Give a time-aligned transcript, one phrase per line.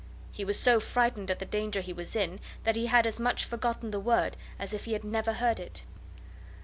[0.31, 3.45] He was so frightened at the danger he was in that he had as much
[3.45, 5.83] forgotten the word as if he had never heard it.